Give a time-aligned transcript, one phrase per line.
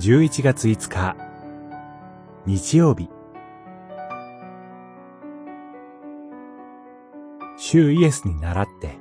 [0.00, 1.14] 11月5日。
[2.46, 3.10] 日曜日。
[7.58, 8.98] 主イエスに倣って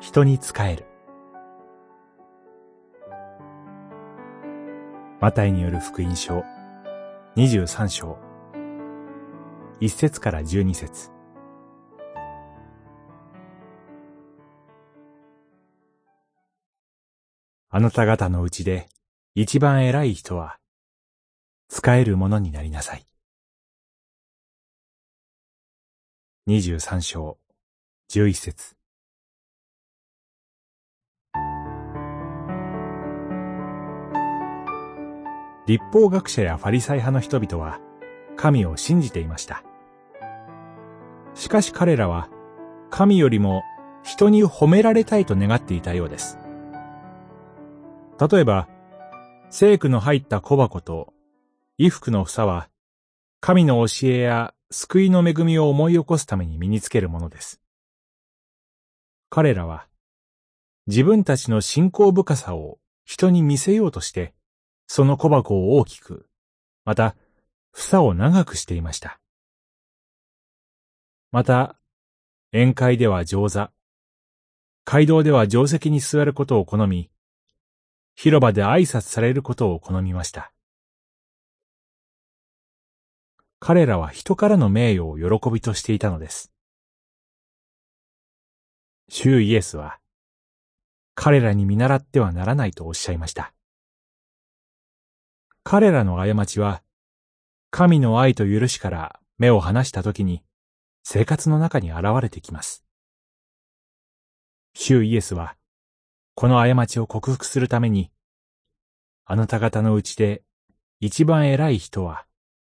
[0.00, 0.86] 人に仕える。
[5.20, 6.42] マタイによる福音書。
[7.36, 8.18] 23章。
[9.80, 11.12] 1節から12節。
[17.70, 18.88] あなた方のうちで
[19.34, 20.58] 一番偉い人は、
[21.68, 23.06] 使えるものになりなさい。
[26.46, 27.38] 二十三章、
[28.08, 28.76] 十一節。
[35.66, 37.80] 立法学者やファリサイ派の人々は、
[38.36, 39.62] 神を信じていました。
[41.32, 42.28] しかし彼らは、
[42.90, 43.62] 神よりも
[44.02, 46.36] 人に褒められたいと願っていたようです。
[48.20, 48.68] 例えば、
[49.54, 51.12] 聖句の入った小箱と
[51.76, 52.70] 衣服の房は、
[53.40, 57.60] 神の教えや救いの恵みを思い起こすために身につけるものです。
[59.28, 59.88] 彼らは、
[60.86, 64.32] 自分たちの信仰深さを人に見せようとして、
[64.86, 66.26] その小箱を大きく、
[66.86, 67.14] また、
[67.72, 69.20] 房を長くしていました。
[71.30, 71.78] また、
[72.52, 73.70] 宴会では上座、
[74.86, 77.10] 街道では定石に座ることを好み、
[78.14, 80.52] 広場で挨拶されることを好みました。
[83.58, 86.52] 彼らは人からの名誉を喜びとしていたのです。
[89.08, 90.00] 主イエスは、
[91.14, 93.54] 彼らに見習ってはならないとおっしゃいました。
[95.64, 96.82] 彼らの過ちは、
[97.70, 100.42] 神の愛と許しから目を離したときに、
[101.04, 102.84] 生活の中に現れてきます。
[104.74, 105.56] 主イエスは、
[106.34, 108.10] この過ちを克服するために、
[109.24, 110.42] あなた方のうちで
[111.00, 112.26] 一番偉い人は、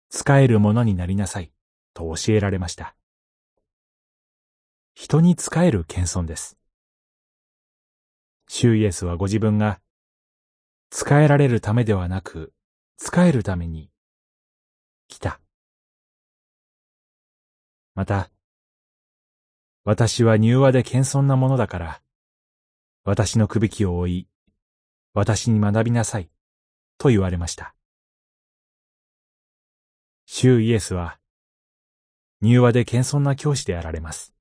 [0.09, 1.51] 使えるものになりなさい、
[1.93, 2.95] と教えられました。
[4.95, 6.57] 人に仕える謙遜です。
[8.47, 9.81] 主イエスはご自分が、
[10.89, 12.53] 使えられるためではなく、
[12.97, 13.89] 使えるために、
[15.07, 15.39] 来た。
[17.95, 18.29] また、
[19.83, 22.02] 私は柔和で謙遜なものだから、
[23.05, 24.27] 私のくびきを追い、
[25.13, 26.29] 私に学びなさい、
[26.97, 27.75] と言われました。
[30.25, 31.19] 主イエスは、
[32.41, 34.33] 柔和で謙遜な教師であられます。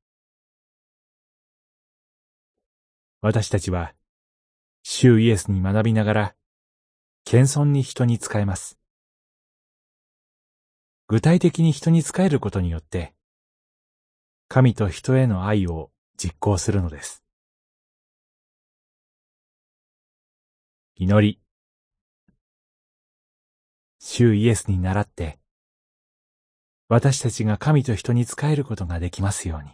[3.21, 3.95] 私たちは、
[4.85, 6.35] 主イエスに学びながら、
[7.25, 8.79] 謙遜に人に仕えます。
[11.09, 13.13] 具体的に人に仕えることによって、
[14.47, 17.22] 神と人への愛を実行するのです。
[20.97, 21.41] 祈り。
[23.99, 25.39] 主イエスに倣って、
[26.89, 29.71] 私たちが神と人に仕えることができますように。